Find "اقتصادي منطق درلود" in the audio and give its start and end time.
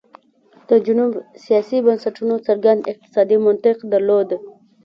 2.91-4.29